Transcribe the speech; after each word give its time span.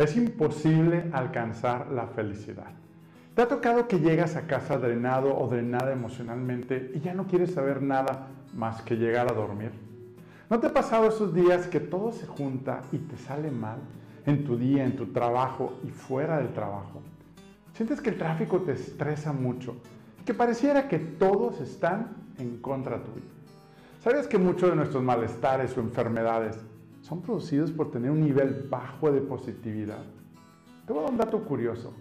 Es 0.00 0.16
imposible 0.16 1.10
alcanzar 1.12 1.90
la 1.90 2.06
felicidad. 2.06 2.72
¿Te 3.34 3.42
ha 3.42 3.48
tocado 3.48 3.86
que 3.86 4.00
llegas 4.00 4.34
a 4.34 4.46
casa 4.46 4.78
drenado 4.78 5.38
o 5.38 5.46
drenada 5.46 5.92
emocionalmente 5.92 6.90
y 6.94 7.00
ya 7.00 7.12
no 7.12 7.26
quieres 7.26 7.52
saber 7.52 7.82
nada 7.82 8.28
más 8.54 8.80
que 8.80 8.96
llegar 8.96 9.30
a 9.30 9.34
dormir? 9.34 9.72
¿No 10.48 10.58
te 10.58 10.68
ha 10.68 10.72
pasado 10.72 11.06
esos 11.06 11.34
días 11.34 11.66
que 11.66 11.80
todo 11.80 12.12
se 12.12 12.26
junta 12.26 12.80
y 12.92 12.96
te 12.96 13.18
sale 13.18 13.50
mal 13.50 13.76
en 14.24 14.42
tu 14.42 14.56
día, 14.56 14.86
en 14.86 14.96
tu 14.96 15.08
trabajo 15.08 15.74
y 15.84 15.90
fuera 15.90 16.38
del 16.38 16.54
trabajo? 16.54 17.02
Sientes 17.74 18.00
que 18.00 18.08
el 18.08 18.16
tráfico 18.16 18.62
te 18.62 18.72
estresa 18.72 19.34
mucho, 19.34 19.76
que 20.24 20.32
pareciera 20.32 20.88
que 20.88 20.98
todos 20.98 21.60
están 21.60 22.16
en 22.38 22.56
contra 22.62 23.02
tuyo. 23.02 23.26
¿Sabes 24.02 24.26
que 24.26 24.38
muchos 24.38 24.70
de 24.70 24.76
nuestros 24.76 25.02
malestares 25.02 25.76
o 25.76 25.80
enfermedades 25.80 26.56
son 27.00 27.22
producidos 27.22 27.70
por 27.70 27.90
tener 27.90 28.10
un 28.10 28.20
nivel 28.20 28.66
bajo 28.70 29.10
de 29.10 29.20
positividad. 29.20 30.04
Te 30.86 30.92
voy 30.92 31.00
a 31.00 31.02
dar 31.04 31.12
un 31.12 31.18
dato 31.18 31.44
curioso. 31.44 31.92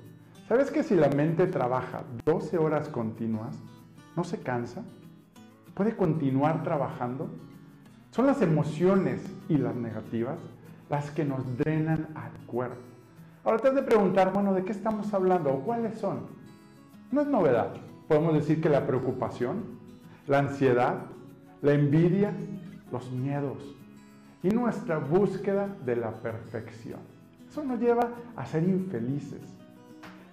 ¿Sabes 0.47 0.71
que 0.71 0.83
si 0.83 0.95
la 0.95 1.09
mente 1.09 1.47
trabaja 1.47 2.03
12 2.25 2.57
horas 2.57 2.89
continuas, 2.89 3.55
no 4.15 4.23
se 4.23 4.39
cansa? 4.39 4.83
¿Puede 5.73 5.95
continuar 5.95 6.63
trabajando? 6.63 7.29
Son 8.11 8.25
las 8.25 8.41
emociones 8.41 9.21
y 9.47 9.57
las 9.57 9.75
negativas 9.75 10.39
las 10.89 11.11
que 11.11 11.23
nos 11.23 11.57
drenan 11.57 12.07
al 12.15 12.31
cuerpo. 12.47 12.81
Ahora 13.43 13.59
te 13.59 13.67
has 13.69 13.75
de 13.75 13.83
preguntar, 13.83 14.33
bueno, 14.33 14.53
¿de 14.53 14.63
qué 14.63 14.71
estamos 14.71 15.13
hablando 15.13 15.51
o 15.51 15.59
cuáles 15.61 15.97
son? 15.99 16.21
No 17.11 17.21
es 17.21 17.27
novedad. 17.27 17.73
Podemos 18.07 18.33
decir 18.33 18.59
que 18.59 18.69
la 18.69 18.87
preocupación, 18.87 19.63
la 20.27 20.39
ansiedad, 20.39 21.05
la 21.61 21.73
envidia, 21.73 22.33
los 22.91 23.11
miedos, 23.11 23.75
y 24.43 24.49
nuestra 24.49 24.97
búsqueda 24.97 25.67
de 25.85 25.95
la 25.95 26.11
perfección. 26.11 26.99
Eso 27.49 27.63
nos 27.63 27.79
lleva 27.79 28.09
a 28.35 28.45
ser 28.45 28.63
infelices. 28.63 29.41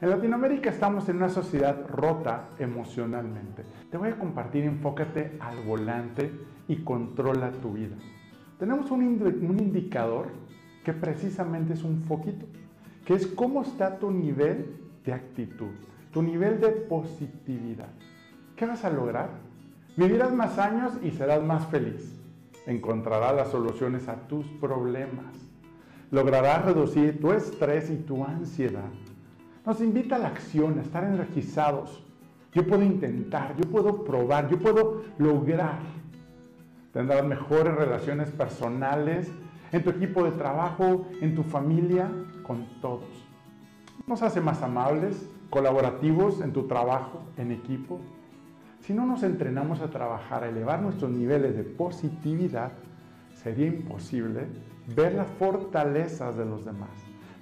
En 0.01 0.11
Latinoamérica 0.11 0.71
estamos 0.71 1.09
en 1.09 1.17
una 1.17 1.29
sociedad 1.29 1.87
rota 1.89 2.49
emocionalmente. 2.59 3.65
Te 3.91 3.97
voy 3.97 4.11
a 4.11 4.19
compartir, 4.19 4.65
enfócate 4.65 5.39
al 5.41 5.65
volante 5.65 6.31
y 6.69 6.77
controla 6.77 7.51
tu 7.51 7.73
vida. 7.73 7.97
Tenemos 8.59 8.91
un, 8.91 9.03
indicador 9.03 10.27
que 10.85 10.93
precisamente 10.93 11.73
es 11.73 11.83
un 11.83 12.03
foquito, 12.03 12.47
que 13.07 13.15
es 13.15 13.27
cómo 13.27 13.63
está 13.63 13.99
tu 13.99 14.11
nivel 14.11 14.77
de 15.05 15.15
actitud, 15.15 15.73
tu 16.13 16.23
nivel 16.23 16.61
de 16.61 16.69
positividad. 16.69 17.89
¿Qué 18.55 18.67
vas 18.67 18.85
a 18.85 18.91
lograr? 18.91 19.31
Vivirás 19.97 20.33
más 20.33 20.59
años 20.59 20.93
y 21.03 21.11
serás 21.11 21.43
más 21.43 21.67
feliz 21.67 22.16
encontrarás 22.67 23.35
las 23.35 23.49
soluciones 23.49 24.09
a 24.09 24.17
tus 24.27 24.47
problemas. 24.61 25.35
Lograrás 26.11 26.65
reducir 26.65 27.21
tu 27.21 27.33
estrés 27.33 27.91
y 27.91 27.97
tu 27.97 28.25
ansiedad. 28.25 28.91
Nos 29.65 29.81
invita 29.81 30.17
a 30.17 30.19
la 30.21 30.29
acción, 30.29 30.79
a 30.79 30.83
estar 30.83 31.05
energizados. 31.05 32.05
Yo 32.53 32.67
puedo 32.67 32.83
intentar, 32.83 33.57
yo 33.57 33.69
puedo 33.71 34.05
probar, 34.05 34.49
yo 34.49 34.59
puedo 34.59 35.03
lograr. 35.19 35.81
Tendrás 36.93 37.25
mejores 37.25 37.75
relaciones 37.75 38.31
personales 38.31 39.31
en 39.73 39.83
tu 39.83 39.91
equipo 39.91 40.25
de 40.25 40.31
trabajo, 40.33 41.07
en 41.21 41.35
tu 41.35 41.43
familia, 41.43 42.11
con 42.43 42.67
todos. 42.81 43.27
Nos 44.07 44.23
hace 44.23 44.41
más 44.41 44.63
amables, 44.63 45.29
colaborativos 45.51 46.41
en 46.41 46.53
tu 46.53 46.69
trabajo, 46.69 47.23
en 47.37 47.51
equipo. 47.51 48.01
Si 48.87 48.95
no 48.95 49.05
nos 49.05 49.25
entrenamos 49.25 49.81
a 49.81 49.91
trabajar, 49.91 50.45
a 50.45 50.49
elevar 50.49 50.81
nuestros 50.81 51.11
niveles 51.11 51.57
de 51.57 51.65
positividad, 51.65 52.71
sería 53.35 53.67
imposible 53.67 54.47
ver 54.95 55.15
las 55.15 55.27
fortalezas 55.41 56.37
de 56.37 56.45
los 56.45 56.65
demás, 56.65 56.91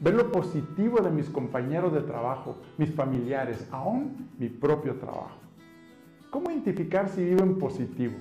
ver 0.00 0.14
lo 0.14 0.32
positivo 0.32 1.00
de 1.02 1.10
mis 1.10 1.28
compañeros 1.28 1.92
de 1.92 2.00
trabajo, 2.00 2.56
mis 2.78 2.94
familiares, 2.94 3.68
aún 3.70 4.30
mi 4.38 4.48
propio 4.48 4.94
trabajo. 4.94 5.36
¿Cómo 6.30 6.50
identificar 6.50 7.10
si 7.10 7.22
vivo 7.22 7.42
en 7.42 7.58
positivo? 7.58 8.14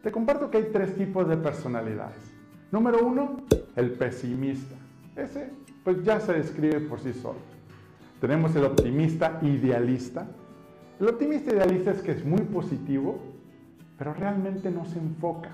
Te 0.00 0.12
comparto 0.12 0.52
que 0.52 0.58
hay 0.58 0.68
tres 0.72 0.94
tipos 0.94 1.28
de 1.28 1.36
personalidades. 1.36 2.32
Número 2.70 3.04
uno, 3.04 3.38
el 3.74 3.90
pesimista. 3.94 4.76
Ese 5.16 5.50
pues 5.82 6.04
ya 6.04 6.20
se 6.20 6.34
describe 6.34 6.78
por 6.78 7.00
sí 7.00 7.12
solo. 7.12 7.40
Tenemos 8.20 8.54
el 8.54 8.66
optimista 8.66 9.40
idealista, 9.42 10.28
el 11.00 11.08
optimista 11.08 11.50
idealista 11.50 11.92
es 11.92 12.02
que 12.02 12.12
es 12.12 12.24
muy 12.26 12.42
positivo, 12.42 13.18
pero 13.96 14.12
realmente 14.12 14.70
no 14.70 14.84
se 14.84 14.98
enfoca. 14.98 15.48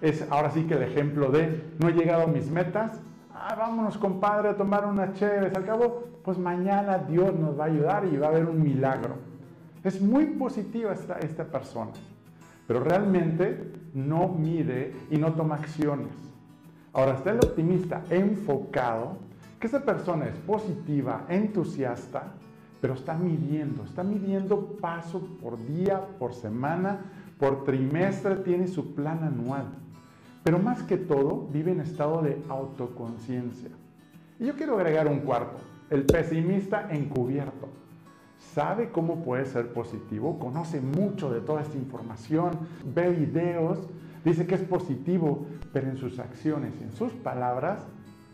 Es 0.00 0.26
ahora 0.30 0.50
sí 0.50 0.64
que 0.64 0.74
el 0.74 0.82
ejemplo 0.82 1.30
de 1.30 1.62
no 1.78 1.88
he 1.88 1.92
llegado 1.92 2.22
a 2.22 2.26
mis 2.26 2.50
metas, 2.50 2.98
ah, 3.34 3.54
vámonos 3.56 3.98
compadre 3.98 4.48
a 4.48 4.56
tomar 4.56 4.86
una 4.86 5.12
chévere, 5.12 5.54
al 5.54 5.66
cabo, 5.66 6.04
pues 6.24 6.38
mañana 6.38 6.96
Dios 6.96 7.34
nos 7.38 7.58
va 7.58 7.64
a 7.64 7.66
ayudar 7.66 8.06
y 8.10 8.16
va 8.16 8.28
a 8.28 8.30
haber 8.30 8.46
un 8.46 8.62
milagro. 8.62 9.16
Es 9.82 10.00
muy 10.00 10.24
positiva 10.26 10.94
esta, 10.94 11.18
esta 11.18 11.44
persona, 11.44 11.92
pero 12.66 12.80
realmente 12.80 13.70
no 13.92 14.28
mide 14.28 14.94
y 15.10 15.18
no 15.18 15.34
toma 15.34 15.56
acciones. 15.56 16.14
Ahora 16.94 17.14
está 17.14 17.32
el 17.32 17.38
optimista 17.38 18.02
enfocado, 18.08 19.18
que 19.60 19.66
esa 19.66 19.84
persona 19.84 20.24
es 20.24 20.36
positiva, 20.36 21.26
entusiasta, 21.28 22.32
pero 22.84 22.92
está 22.92 23.14
midiendo, 23.14 23.82
está 23.82 24.02
midiendo 24.02 24.76
paso 24.78 25.26
por 25.40 25.56
día, 25.64 26.06
por 26.18 26.34
semana, 26.34 27.00
por 27.38 27.64
trimestre, 27.64 28.36
tiene 28.36 28.68
su 28.68 28.94
plan 28.94 29.24
anual. 29.24 29.68
Pero 30.42 30.58
más 30.58 30.82
que 30.82 30.98
todo, 30.98 31.48
vive 31.50 31.72
en 31.72 31.80
estado 31.80 32.20
de 32.20 32.42
autoconciencia. 32.46 33.70
Y 34.38 34.44
yo 34.44 34.54
quiero 34.54 34.76
agregar 34.76 35.08
un 35.08 35.20
cuarto, 35.20 35.56
el 35.88 36.04
pesimista 36.04 36.90
encubierto. 36.90 37.70
Sabe 38.52 38.90
cómo 38.90 39.24
puede 39.24 39.46
ser 39.46 39.72
positivo, 39.72 40.38
conoce 40.38 40.82
mucho 40.82 41.32
de 41.32 41.40
toda 41.40 41.62
esta 41.62 41.78
información, 41.78 42.50
ve 42.94 43.08
videos, 43.08 43.78
dice 44.26 44.46
que 44.46 44.56
es 44.56 44.62
positivo, 44.62 45.46
pero 45.72 45.88
en 45.88 45.96
sus 45.96 46.18
acciones 46.18 46.78
en 46.82 46.92
sus 46.92 47.14
palabras 47.14 47.80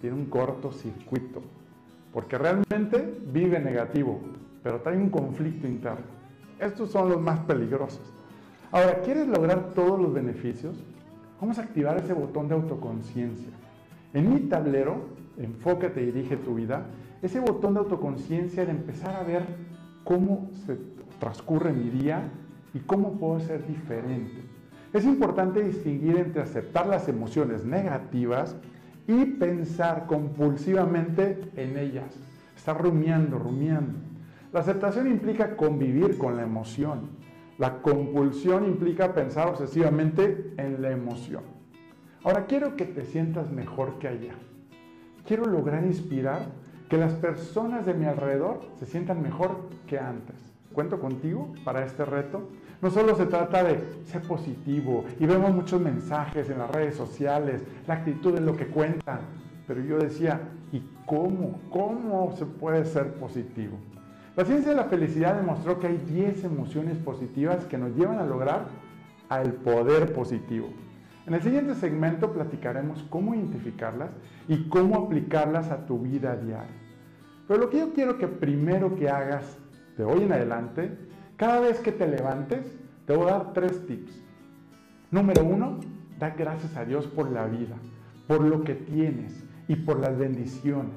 tiene 0.00 0.16
un 0.16 0.27
cortocircuito 0.27 1.41
porque 2.12 2.38
realmente 2.38 3.19
vive 3.32 3.60
negativo, 3.60 4.21
pero 4.62 4.81
trae 4.81 4.97
un 4.97 5.10
conflicto 5.10 5.66
interno. 5.66 6.04
Estos 6.59 6.91
son 6.91 7.09
los 7.09 7.21
más 7.21 7.41
peligrosos. 7.41 8.12
Ahora, 8.72 9.00
¿quieres 9.00 9.26
lograr 9.26 9.71
todos 9.75 10.00
los 10.00 10.12
beneficios? 10.12 10.76
Vamos 11.41 11.59
a 11.59 11.62
activar 11.62 11.97
ese 11.98 12.12
botón 12.12 12.48
de 12.48 12.54
autoconciencia. 12.54 13.50
En 14.12 14.32
mi 14.32 14.41
tablero, 14.41 15.06
enfócate 15.38 16.03
y 16.03 16.06
dirige 16.06 16.37
tu 16.37 16.54
vida, 16.54 16.87
ese 17.22 17.41
botón 17.41 17.75
de 17.75 17.81
autoconciencia 17.81 18.65
de 18.65 18.72
empezar 18.72 19.15
a 19.15 19.22
ver 19.22 19.44
cómo 20.04 20.50
se 20.66 20.78
transcurre 21.19 21.72
mi 21.72 21.91
día 21.91 22.31
y 22.75 22.81
cómo 22.81 23.12
puedo 23.12 23.41
ser 23.41 23.66
diferente. 23.66 24.42
Es 24.92 25.04
importante 25.04 25.62
distinguir 25.62 26.16
entre 26.16 26.42
aceptar 26.42 26.87
las 26.87 27.09
emociones 27.09 27.65
negativas 27.65 28.56
y 29.10 29.25
pensar 29.25 30.06
compulsivamente 30.06 31.50
en 31.56 31.76
ellas. 31.76 32.15
Estar 32.56 32.81
rumiando, 32.81 33.41
rumiando. 33.41 33.98
La 34.53 34.60
aceptación 34.60 35.09
implica 35.09 35.56
convivir 35.56 36.16
con 36.16 36.37
la 36.37 36.43
emoción. 36.43 37.10
La 37.59 37.82
compulsión 37.82 38.65
implica 38.65 39.12
pensar 39.12 39.48
obsesivamente 39.48 40.54
en 40.56 40.81
la 40.81 40.93
emoción. 40.93 41.43
Ahora 42.22 42.47
quiero 42.47 42.76
que 42.76 42.84
te 42.84 43.04
sientas 43.04 43.50
mejor 43.50 43.98
que 43.98 44.06
ayer. 44.06 44.37
Quiero 45.27 45.44
lograr 45.47 45.84
inspirar 45.84 46.47
que 46.88 46.97
las 46.97 47.15
personas 47.15 47.87
de 47.87 47.94
mi 47.94 48.04
alrededor 48.04 48.60
se 48.78 48.87
sientan 48.87 49.22
mejor 49.22 49.71
que 49.88 49.98
antes. 49.98 50.37
¿Cuento 50.72 51.00
contigo 51.00 51.53
para 51.65 51.84
este 51.84 52.04
reto? 52.04 52.48
No 52.83 52.91
solo 52.91 53.15
se 53.15 53.27
trata 53.27 53.63
de 53.63 53.79
ser 54.07 54.23
positivo 54.23 55.05
y 55.19 55.27
vemos 55.27 55.55
muchos 55.55 55.81
mensajes 55.81 56.49
en 56.49 56.59
las 56.59 56.71
redes 56.71 56.95
sociales, 56.95 57.63
la 57.87 57.95
actitud 57.95 58.35
es 58.35 58.41
lo 58.41 58.57
que 58.57 58.69
cuentan, 58.69 59.21
pero 59.66 59.83
yo 59.83 59.99
decía, 59.99 60.41
¿y 60.72 60.83
cómo? 61.04 61.60
¿Cómo 61.71 62.34
se 62.37 62.47
puede 62.47 62.87
ser 62.87 63.13
positivo? 63.15 63.77
La 64.34 64.47
ciencia 64.47 64.71
de 64.71 64.77
la 64.77 64.84
felicidad 64.84 65.37
demostró 65.37 65.78
que 65.78 65.89
hay 65.89 65.99
10 65.99 66.45
emociones 66.45 66.97
positivas 66.97 67.66
que 67.66 67.77
nos 67.77 67.95
llevan 67.95 68.19
a 68.19 68.25
lograr 68.25 68.69
al 69.28 69.53
poder 69.53 70.15
positivo. 70.15 70.69
En 71.27 71.34
el 71.34 71.43
siguiente 71.43 71.75
segmento 71.75 72.33
platicaremos 72.33 73.04
cómo 73.10 73.34
identificarlas 73.34 74.10
y 74.49 74.69
cómo 74.69 75.04
aplicarlas 75.04 75.71
a 75.71 75.84
tu 75.84 75.99
vida 75.99 76.34
diaria. 76.34 76.81
Pero 77.47 77.60
lo 77.60 77.69
que 77.69 77.78
yo 77.78 77.93
quiero 77.93 78.16
que 78.16 78.27
primero 78.27 78.97
que 78.97 79.10
hagas 79.10 79.59
de 79.99 80.04
hoy 80.04 80.22
en 80.22 80.33
adelante 80.33 80.97
cada 81.37 81.60
vez 81.60 81.81
que 81.81 81.91
te 81.91 82.07
levantes, 82.07 82.79
te 83.10 83.16
voy 83.16 83.27
a 83.27 83.33
dar 83.33 83.53
tres 83.53 83.84
tips. 83.89 84.22
Número 85.10 85.42
uno, 85.42 85.80
da 86.21 86.30
gracias 86.30 86.77
a 86.77 86.84
Dios 86.84 87.09
por 87.09 87.28
la 87.33 87.45
vida, 87.48 87.74
por 88.28 88.41
lo 88.41 88.62
que 88.62 88.77
tienes 88.77 89.45
y 89.66 89.74
por 89.74 89.98
las 89.98 90.16
bendiciones. 90.16 90.95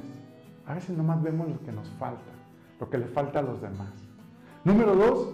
A 0.67 0.75
veces 0.75 0.95
nomás 0.95 1.23
vemos 1.23 1.49
lo 1.49 1.59
que 1.61 1.71
nos 1.71 1.89
falta, 1.97 2.31
lo 2.79 2.87
que 2.87 2.99
le 2.99 3.07
falta 3.07 3.39
a 3.39 3.41
los 3.41 3.59
demás. 3.63 3.89
Número 4.63 4.95
dos, 4.95 5.33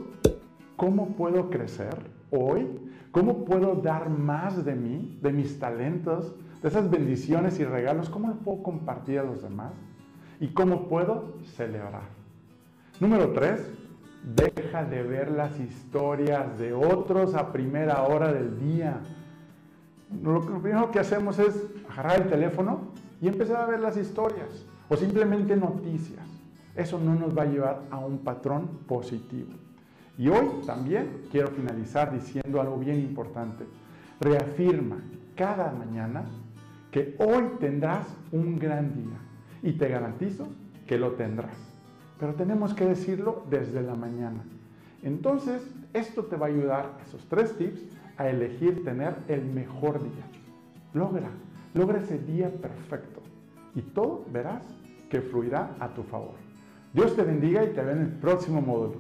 ¿cómo 0.78 1.18
puedo 1.18 1.50
crecer 1.50 1.98
hoy? 2.32 2.66
¿Cómo 3.12 3.44
puedo 3.44 3.76
dar 3.76 4.10
más 4.10 4.64
de 4.64 4.76
mí, 4.76 5.20
de 5.22 5.34
mis 5.34 5.60
talentos, 5.60 6.34
de 6.62 6.70
esas 6.70 6.90
bendiciones 6.90 7.60
y 7.60 7.66
regalos? 7.66 8.10
¿Cómo 8.10 8.30
lo 8.30 8.36
puedo 8.36 8.64
compartir 8.64 9.20
a 9.20 9.24
los 9.24 9.42
demás? 9.42 9.74
¿Y 10.40 10.48
cómo 10.54 10.88
puedo 10.88 11.40
celebrar? 11.58 12.08
Número 13.02 13.34
tres, 13.34 13.70
deja 14.24 14.84
de 14.84 15.04
ver 15.04 15.32
las 15.32 15.60
historias 15.60 16.58
de 16.58 16.74
otros 16.74 17.36
a 17.36 17.52
primera 17.52 18.04
hora 18.04 18.32
del 18.32 18.60
día. 18.60 19.00
Lo, 20.22 20.42
primero 20.42 20.92
que 20.92 21.00
hacemos 21.00 21.40
es 21.40 21.56
agarrar 21.90 22.22
el 22.22 22.30
teléfono 22.30 22.90
y 23.22 23.28
empezar 23.28 23.58
a 23.58 23.66
ver 23.66 23.80
las 23.80 23.98
historias 23.98 24.66
o 24.90 24.96
simplemente 24.96 25.56
noticias. 25.56 26.26
Eso 26.76 27.00
no 27.00 27.16
nos 27.16 27.38
va 27.38 27.44
a 27.44 27.46
llevar 27.46 27.82
a 27.92 27.98
un 27.98 28.20
patrón 28.20 28.68
positivo. 28.88 29.52
Y 30.18 30.28
hoy 30.28 30.48
también 30.66 31.24
quiero 31.32 31.50
finalizar 31.50 32.12
diciendo 32.12 32.60
algo 32.60 32.78
bien 32.78 33.00
importante. 33.00 33.66
Reafirma 34.20 34.98
cada 35.36 35.72
mañana 35.72 36.24
que 36.92 37.16
hoy 37.20 37.44
tendrás 37.60 38.08
un 38.32 38.60
gran 38.60 38.94
día 38.94 39.18
y 39.62 39.74
te 39.74 39.88
garantizo 39.88 40.48
que 40.88 40.98
lo 40.98 41.12
tendrás. 41.12 41.69
Pero 42.20 42.34
tenemos 42.36 42.74
que 42.74 42.86
decirlo 42.86 43.44
desde 43.50 43.82
la 43.82 43.96
mañana. 43.96 44.44
Entonces, 45.04 45.62
esto 45.94 46.26
te 46.26 46.36
va 46.36 46.48
a 46.48 46.50
ayudar, 46.50 46.98
esos 47.06 47.26
tres 47.30 47.58
tips, 47.58 47.82
a 48.18 48.28
elegir 48.30 48.84
tener 48.84 49.16
el 49.28 49.46
mejor 49.46 50.04
día. 50.04 50.26
Logra, 50.94 51.30
logra 51.74 52.00
ese 52.00 52.20
día 52.20 52.50
perfecto 52.50 53.22
y 53.76 53.82
todo 53.82 54.26
verás 54.32 54.66
que 55.10 55.22
fluirá 55.22 55.76
a 55.80 55.94
tu 55.94 56.04
favor. 56.04 56.36
Dios 56.94 57.16
te 57.16 57.24
bendiga 57.24 57.64
y 57.64 57.70
te 57.70 57.82
ve 57.82 57.94
en 57.94 58.02
el 58.02 58.12
próximo 58.12 58.62
módulo. 58.62 59.00